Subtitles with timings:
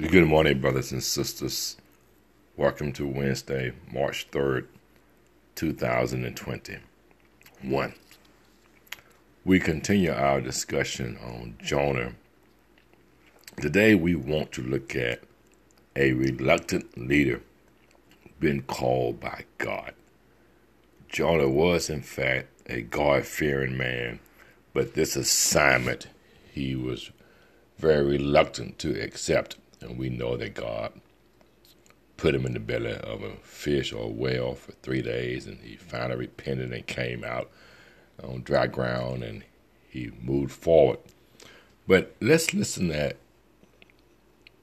[0.00, 1.76] Good morning, brothers and sisters.
[2.56, 4.66] Welcome to Wednesday, March 3rd,
[5.56, 7.94] 2021.
[9.44, 12.12] We continue our discussion on Jonah.
[13.60, 15.24] Today, we want to look at
[15.96, 17.42] a reluctant leader
[18.38, 19.94] being called by God.
[21.08, 24.20] Jonah was, in fact, a God fearing man,
[24.72, 26.06] but this assignment
[26.52, 27.10] he was
[27.78, 30.92] very reluctant to accept and we know that God
[32.16, 35.60] put him in the belly of a fish or a whale for three days, and
[35.60, 37.50] he finally repented and came out
[38.22, 39.44] on dry ground and
[39.88, 40.98] he moved forward.
[41.86, 43.16] But let's listen to that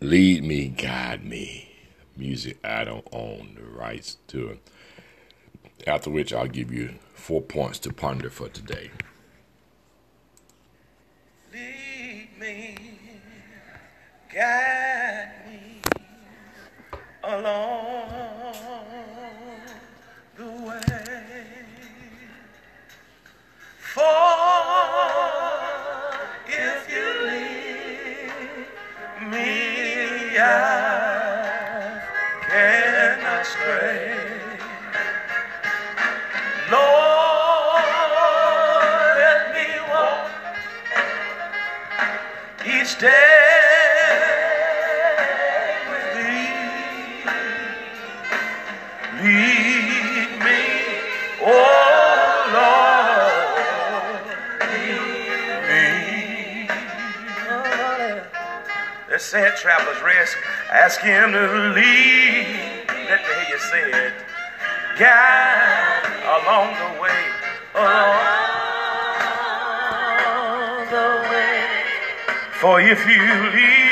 [0.00, 1.74] Lead Me, Guide Me,
[2.16, 4.58] music I don't own the rights to.
[5.86, 8.90] After which I'll give you four points to ponder for today.
[30.40, 32.00] I
[32.48, 34.14] cannot stray.
[36.70, 37.84] Lord,
[39.18, 40.30] let me walk
[42.64, 44.14] each day.
[45.90, 47.30] With Thee.
[49.22, 49.87] Lead
[59.10, 60.36] Let's say it, traveler's risk.
[60.70, 61.40] Ask him to
[61.74, 62.46] lead.
[62.88, 64.12] Let me hear you say it.
[64.98, 67.24] Guide along the way,
[67.74, 67.80] oh.
[70.20, 71.64] along the way.
[72.60, 73.22] For if you
[73.56, 73.88] lead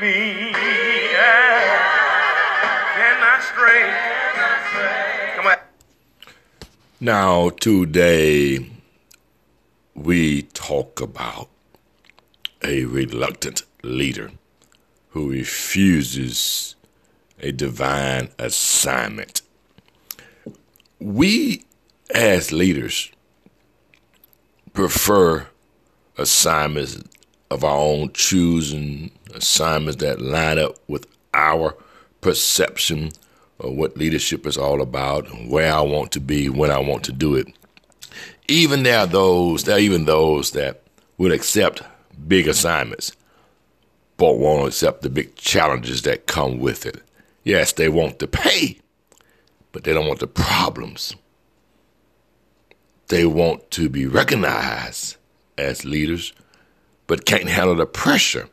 [0.00, 0.52] me.
[2.96, 3.86] Cannot stray.
[5.36, 5.58] Come on.
[7.00, 8.71] Now, today
[9.94, 11.48] we talk about
[12.64, 14.30] a reluctant leader
[15.10, 16.74] who refuses
[17.40, 19.42] a divine assignment.
[20.98, 21.64] We,
[22.14, 23.10] as leaders,
[24.72, 25.48] prefer
[26.16, 27.02] assignments
[27.50, 31.76] of our own choosing, assignments that line up with our
[32.20, 33.10] perception
[33.58, 37.12] of what leadership is all about, where I want to be, when I want to
[37.12, 37.48] do it.
[38.48, 40.82] Even there are those, there are even those that
[41.18, 41.82] will accept
[42.26, 43.12] big assignments,
[44.16, 47.02] but won't accept the big challenges that come with it.
[47.44, 48.78] Yes, they want the pay,
[49.72, 51.16] but they don't want the problems.
[53.08, 55.16] They want to be recognized
[55.58, 56.32] as leaders,
[57.06, 58.48] but can't handle the pressure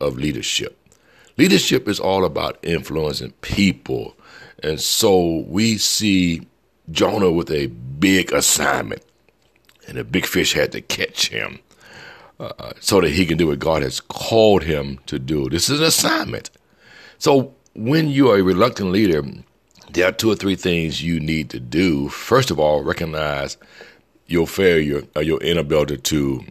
[0.00, 0.78] of leadership.
[1.36, 4.16] Leadership is all about influencing people.
[4.62, 6.46] And so we see
[6.90, 9.02] Jonah with a big assignment,
[9.88, 11.60] and a big fish had to catch him
[12.40, 15.48] uh, so that he can do what God has called him to do.
[15.48, 16.50] This is an assignment.
[17.18, 19.22] So when you are a reluctant leader,
[19.92, 22.08] there are two or three things you need to do.
[22.08, 23.56] First of all, recognize
[24.26, 26.44] your failure or your inability to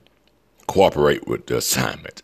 [0.67, 2.21] cooperate with the assignment.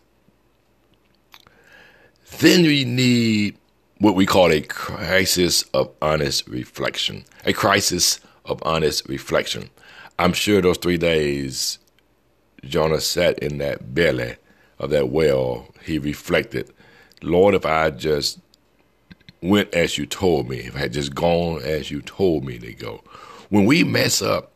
[2.38, 3.56] Then we need
[4.00, 7.22] what we call a crisis of honest reflection.
[7.44, 9.68] A crisis of honest reflection.
[10.18, 11.78] I'm sure those three days
[12.64, 14.36] Jonah sat in that belly
[14.78, 16.72] of that well, he reflected,
[17.22, 18.40] Lord, if I just
[19.42, 22.72] went as you told me, if I had just gone as you told me to
[22.72, 23.04] go.
[23.50, 24.52] When we mess up,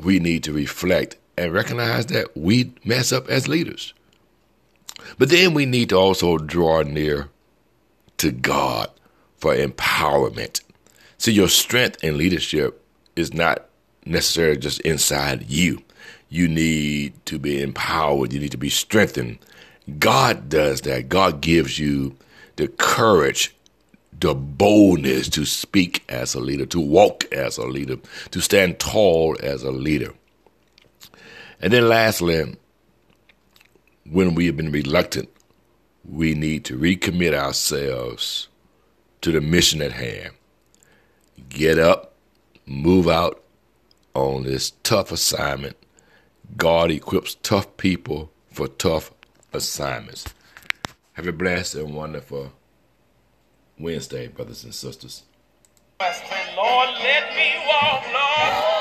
[0.00, 3.94] we need to reflect and recognize that we mess up as leaders.
[5.18, 7.30] But then we need to also draw near
[8.18, 8.90] to God
[9.38, 10.60] for empowerment.
[11.18, 12.82] See, your strength and leadership
[13.14, 13.66] is not
[14.04, 15.82] necessarily just inside you.
[16.28, 19.38] You need to be empowered, you need to be strengthened.
[19.98, 21.08] God does that.
[21.08, 22.16] God gives you
[22.56, 23.54] the courage,
[24.18, 27.96] the boldness to speak as a leader, to walk as a leader,
[28.32, 30.12] to stand tall as a leader.
[31.60, 32.56] And then lastly,
[34.10, 35.28] when we have been reluctant,
[36.10, 38.48] we need to recommit ourselves
[39.22, 40.32] to the mission at hand.
[41.48, 42.14] Get up,
[42.64, 43.42] move out
[44.14, 45.76] on this tough assignment.
[46.56, 49.12] God equips tough people for tough
[49.52, 50.26] assignments.
[51.14, 52.52] Have a blessed and wonderful
[53.78, 55.22] Wednesday, brothers and sisters.
[58.12, 58.75] Lord.